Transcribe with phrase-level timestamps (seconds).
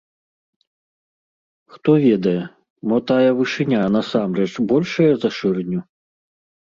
[1.73, 2.41] Хто ведае,
[2.93, 5.81] мо тая вышыня, насамрэч, большая за шырыню?